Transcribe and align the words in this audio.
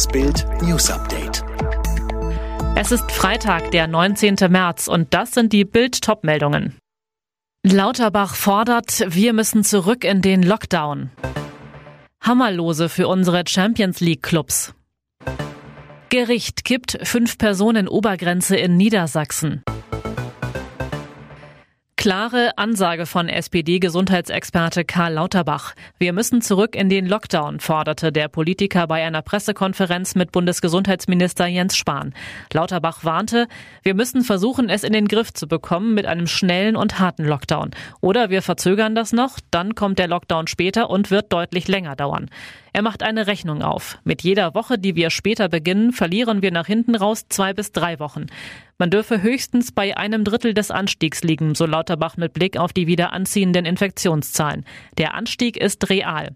Das 0.00 0.08
Bild 0.08 0.46
News 0.62 0.90
Update. 0.90 1.44
Es 2.74 2.90
ist 2.90 3.12
Freitag, 3.12 3.70
der 3.70 3.86
19. 3.86 4.36
März 4.48 4.88
und 4.88 5.12
das 5.12 5.32
sind 5.32 5.52
die 5.52 5.66
Bild 5.66 6.00
Topmeldungen. 6.00 6.78
Lauterbach 7.66 8.34
fordert, 8.34 9.04
wir 9.08 9.34
müssen 9.34 9.62
zurück 9.62 10.04
in 10.04 10.22
den 10.22 10.42
Lockdown. 10.42 11.10
Hammerlose 12.22 12.88
für 12.88 13.08
unsere 13.08 13.44
Champions 13.46 14.00
League 14.00 14.22
Clubs. 14.22 14.72
Gericht 16.08 16.64
kippt 16.64 16.98
fünf 17.02 17.36
Personen 17.36 17.86
Obergrenze 17.86 18.56
in 18.56 18.78
Niedersachsen. 18.78 19.62
Klare 22.00 22.56
Ansage 22.56 23.04
von 23.04 23.28
SPD-Gesundheitsexperte 23.28 24.86
Karl 24.86 25.12
Lauterbach. 25.12 25.74
Wir 25.98 26.14
müssen 26.14 26.40
zurück 26.40 26.74
in 26.74 26.88
den 26.88 27.04
Lockdown, 27.04 27.60
forderte 27.60 28.10
der 28.10 28.28
Politiker 28.28 28.86
bei 28.86 29.04
einer 29.04 29.20
Pressekonferenz 29.20 30.14
mit 30.14 30.32
Bundesgesundheitsminister 30.32 31.46
Jens 31.46 31.76
Spahn. 31.76 32.14
Lauterbach 32.54 33.04
warnte, 33.04 33.48
wir 33.82 33.92
müssen 33.92 34.24
versuchen, 34.24 34.70
es 34.70 34.82
in 34.82 34.94
den 34.94 35.08
Griff 35.08 35.34
zu 35.34 35.46
bekommen 35.46 35.92
mit 35.92 36.06
einem 36.06 36.26
schnellen 36.26 36.74
und 36.74 36.98
harten 36.98 37.26
Lockdown. 37.26 37.72
Oder 38.00 38.30
wir 38.30 38.40
verzögern 38.40 38.94
das 38.94 39.12
noch, 39.12 39.38
dann 39.50 39.74
kommt 39.74 39.98
der 39.98 40.08
Lockdown 40.08 40.46
später 40.46 40.88
und 40.88 41.10
wird 41.10 41.30
deutlich 41.34 41.68
länger 41.68 41.96
dauern. 41.96 42.30
Er 42.72 42.82
macht 42.82 43.02
eine 43.02 43.26
Rechnung 43.26 43.62
auf. 43.62 43.98
Mit 44.04 44.22
jeder 44.22 44.54
Woche, 44.54 44.78
die 44.78 44.96
wir 44.96 45.10
später 45.10 45.48
beginnen, 45.48 45.92
verlieren 45.92 46.42
wir 46.42 46.50
nach 46.52 46.66
hinten 46.66 46.94
raus 46.94 47.26
zwei 47.28 47.52
bis 47.52 47.72
drei 47.72 47.98
Wochen. 47.98 48.26
Man 48.78 48.90
dürfe 48.90 49.20
höchstens 49.20 49.72
bei 49.72 49.96
einem 49.96 50.24
Drittel 50.24 50.54
des 50.54 50.70
Anstiegs 50.70 51.22
liegen, 51.22 51.54
so 51.54 51.66
Lauterbach 51.66 52.16
mit 52.16 52.32
Blick 52.32 52.56
auf 52.56 52.72
die 52.72 52.86
wieder 52.86 53.12
anziehenden 53.12 53.66
Infektionszahlen. 53.66 54.64
Der 54.96 55.14
Anstieg 55.14 55.58
ist 55.58 55.90
real. 55.90 56.30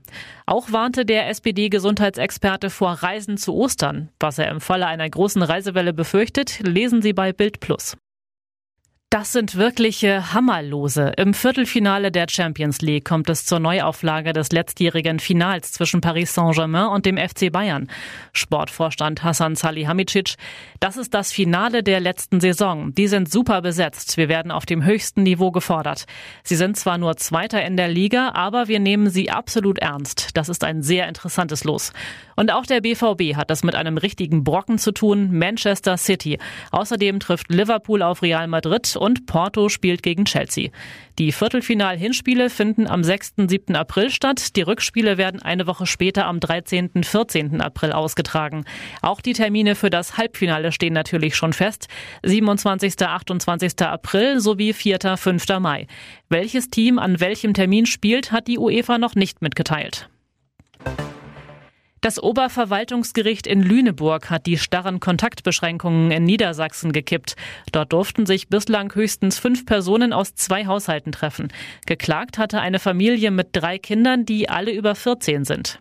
Auch 0.44 0.70
warnte 0.70 1.06
der 1.06 1.28
SPD-Gesundheitsexperte 1.30 2.68
vor 2.68 2.90
Reisen 2.90 3.38
zu 3.38 3.54
Ostern. 3.54 4.10
Was 4.20 4.38
er 4.38 4.50
im 4.50 4.60
Falle 4.60 4.86
einer 4.86 5.08
großen 5.08 5.42
Reisewelle 5.42 5.94
befürchtet, 5.94 6.60
lesen 6.60 7.00
Sie 7.00 7.14
bei 7.14 7.32
Bild 7.32 7.60
Plus. 7.60 7.96
Das 9.14 9.30
sind 9.30 9.54
wirkliche 9.54 10.34
Hammerlose. 10.34 11.12
Im 11.16 11.34
Viertelfinale 11.34 12.10
der 12.10 12.26
Champions 12.28 12.80
League 12.80 13.04
kommt 13.04 13.30
es 13.30 13.44
zur 13.46 13.60
Neuauflage 13.60 14.32
des 14.32 14.50
letztjährigen 14.50 15.20
Finals 15.20 15.70
zwischen 15.70 16.00
Paris 16.00 16.34
Saint-Germain 16.34 16.88
und 16.88 17.06
dem 17.06 17.16
FC 17.16 17.52
Bayern. 17.52 17.88
Sportvorstand 18.32 19.22
Hassan 19.22 19.54
Salihamidzic, 19.54 20.34
das 20.80 20.96
ist 20.96 21.14
das 21.14 21.30
Finale 21.30 21.84
der 21.84 22.00
letzten 22.00 22.40
Saison. 22.40 22.92
Die 22.92 23.06
sind 23.06 23.30
super 23.30 23.62
besetzt. 23.62 24.16
Wir 24.16 24.28
werden 24.28 24.50
auf 24.50 24.66
dem 24.66 24.84
höchsten 24.84 25.22
Niveau 25.22 25.52
gefordert. 25.52 26.06
Sie 26.42 26.56
sind 26.56 26.76
zwar 26.76 26.98
nur 26.98 27.16
Zweiter 27.16 27.64
in 27.64 27.76
der 27.76 27.86
Liga, 27.86 28.32
aber 28.34 28.66
wir 28.66 28.80
nehmen 28.80 29.10
sie 29.10 29.30
absolut 29.30 29.78
ernst. 29.78 30.36
Das 30.36 30.48
ist 30.48 30.64
ein 30.64 30.82
sehr 30.82 31.06
interessantes 31.06 31.62
Los. 31.62 31.92
Und 32.36 32.52
auch 32.52 32.66
der 32.66 32.80
BVB 32.80 33.36
hat 33.36 33.50
es 33.50 33.64
mit 33.64 33.74
einem 33.74 33.96
richtigen 33.96 34.44
Brocken 34.44 34.78
zu 34.78 34.92
tun, 34.92 35.36
Manchester 35.36 35.96
City. 35.96 36.38
Außerdem 36.70 37.20
trifft 37.20 37.50
Liverpool 37.50 38.02
auf 38.02 38.22
Real 38.22 38.46
Madrid 38.46 38.96
und 38.96 39.26
Porto 39.26 39.68
spielt 39.68 40.02
gegen 40.02 40.24
Chelsea. 40.24 40.70
Die 41.18 41.30
Viertelfinal-Hinspiele 41.30 42.50
finden 42.50 42.88
am 42.88 43.04
6. 43.04 43.34
7. 43.48 43.76
April 43.76 44.10
statt. 44.10 44.56
Die 44.56 44.62
Rückspiele 44.62 45.16
werden 45.16 45.40
eine 45.40 45.68
Woche 45.68 45.86
später 45.86 46.26
am 46.26 46.40
13. 46.40 47.04
14. 47.04 47.60
April 47.60 47.92
ausgetragen. 47.92 48.64
Auch 49.00 49.20
die 49.20 49.32
Termine 49.32 49.76
für 49.76 49.90
das 49.90 50.16
Halbfinale 50.16 50.72
stehen 50.72 50.92
natürlich 50.92 51.36
schon 51.36 51.52
fest. 51.52 51.86
27. 52.24 53.00
28. 53.00 53.80
April 53.82 54.40
sowie 54.40 54.72
4. 54.72 55.16
5. 55.16 55.44
Mai. 55.60 55.86
Welches 56.28 56.68
Team 56.70 56.98
an 56.98 57.20
welchem 57.20 57.54
Termin 57.54 57.86
spielt, 57.86 58.32
hat 58.32 58.48
die 58.48 58.58
UEFA 58.58 58.98
noch 58.98 59.14
nicht 59.14 59.40
mitgeteilt. 59.40 60.08
Das 62.04 62.22
Oberverwaltungsgericht 62.22 63.46
in 63.46 63.62
Lüneburg 63.62 64.28
hat 64.28 64.44
die 64.44 64.58
starren 64.58 65.00
Kontaktbeschränkungen 65.00 66.10
in 66.10 66.24
Niedersachsen 66.24 66.92
gekippt. 66.92 67.34
Dort 67.72 67.94
durften 67.94 68.26
sich 68.26 68.48
bislang 68.48 68.94
höchstens 68.94 69.38
fünf 69.38 69.64
Personen 69.64 70.12
aus 70.12 70.34
zwei 70.34 70.66
Haushalten 70.66 71.12
treffen. 71.12 71.50
Geklagt 71.86 72.36
hatte 72.36 72.60
eine 72.60 72.78
Familie 72.78 73.30
mit 73.30 73.48
drei 73.52 73.78
Kindern, 73.78 74.26
die 74.26 74.50
alle 74.50 74.72
über 74.72 74.94
14 74.94 75.46
sind. 75.46 75.80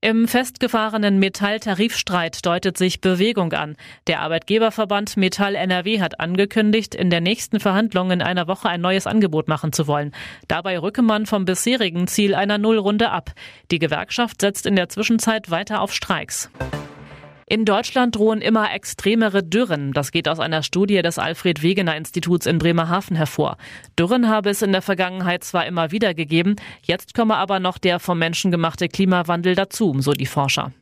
Im 0.00 0.28
festgefahrenen 0.28 1.18
Metall-Tarifstreit 1.18 2.46
deutet 2.46 2.78
sich 2.78 3.00
Bewegung 3.00 3.52
an. 3.52 3.74
Der 4.06 4.20
Arbeitgeberverband 4.20 5.16
Metall 5.16 5.56
NRW 5.56 6.00
hat 6.00 6.20
angekündigt, 6.20 6.94
in 6.94 7.10
der 7.10 7.20
nächsten 7.20 7.58
Verhandlung 7.58 8.12
in 8.12 8.22
einer 8.22 8.46
Woche 8.46 8.68
ein 8.68 8.80
neues 8.80 9.08
Angebot 9.08 9.48
machen 9.48 9.72
zu 9.72 9.88
wollen. 9.88 10.12
Dabei 10.46 10.78
rücke 10.78 11.02
man 11.02 11.26
vom 11.26 11.46
bisherigen 11.46 12.06
Ziel 12.06 12.36
einer 12.36 12.58
Nullrunde 12.58 13.10
ab. 13.10 13.32
Die 13.72 13.80
Gewerkschaft 13.80 14.40
setzt 14.40 14.66
in 14.66 14.76
der 14.76 14.88
Zwischenzeit 14.88 15.50
weiter 15.50 15.80
auf 15.80 15.92
Streiks. 15.92 16.48
In 17.50 17.64
Deutschland 17.64 18.14
drohen 18.14 18.42
immer 18.42 18.74
extremere 18.74 19.42
Dürren. 19.42 19.94
Das 19.94 20.12
geht 20.12 20.28
aus 20.28 20.38
einer 20.38 20.62
Studie 20.62 21.00
des 21.00 21.18
Alfred 21.18 21.62
Wegener 21.62 21.96
Instituts 21.96 22.44
in 22.44 22.58
Bremerhaven 22.58 23.16
hervor. 23.16 23.56
Dürren 23.98 24.28
habe 24.28 24.50
es 24.50 24.60
in 24.60 24.72
der 24.72 24.82
Vergangenheit 24.82 25.44
zwar 25.44 25.64
immer 25.64 25.90
wieder 25.90 26.12
gegeben, 26.12 26.56
jetzt 26.82 27.14
komme 27.14 27.36
aber 27.36 27.58
noch 27.58 27.78
der 27.78 28.00
vom 28.00 28.18
Menschen 28.18 28.50
gemachte 28.50 28.88
Klimawandel 28.88 29.54
dazu, 29.54 29.96
so 30.00 30.12
die 30.12 30.26
Forscher. 30.26 30.72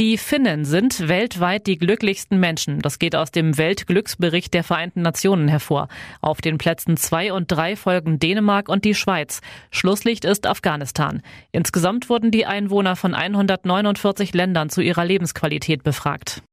Die 0.00 0.16
Finnen 0.16 0.64
sind 0.64 1.08
weltweit 1.08 1.66
die 1.66 1.76
glücklichsten 1.76 2.38
Menschen. 2.38 2.78
Das 2.78 3.00
geht 3.00 3.16
aus 3.16 3.32
dem 3.32 3.58
Weltglücksbericht 3.58 4.54
der 4.54 4.62
Vereinten 4.62 5.02
Nationen 5.02 5.48
hervor. 5.48 5.88
Auf 6.20 6.40
den 6.40 6.56
Plätzen 6.56 6.96
zwei 6.96 7.32
und 7.32 7.50
drei 7.50 7.74
folgen 7.74 8.20
Dänemark 8.20 8.68
und 8.68 8.84
die 8.84 8.94
Schweiz. 8.94 9.40
Schlusslicht 9.72 10.24
ist 10.24 10.46
Afghanistan. 10.46 11.20
Insgesamt 11.50 12.08
wurden 12.08 12.30
die 12.30 12.46
Einwohner 12.46 12.94
von 12.94 13.12
149 13.12 14.34
Ländern 14.34 14.70
zu 14.70 14.82
ihrer 14.82 15.04
Lebensqualität 15.04 15.82
befragt. 15.82 16.44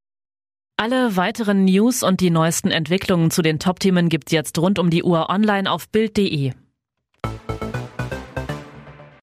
Alle 0.78 1.16
weiteren 1.16 1.66
News 1.66 2.02
und 2.02 2.22
die 2.22 2.32
neuesten 2.32 2.72
Entwicklungen 2.72 3.30
zu 3.30 3.44
den 3.44 3.60
Top-Themen 3.60 4.10
gibt's 4.10 4.32
jetzt 4.32 4.58
rund 4.58 4.80
um 4.80 4.90
die 4.90 5.04
Uhr 5.04 5.30
online 5.30 5.70
auf 5.70 5.88
Bild.de. 5.90 6.54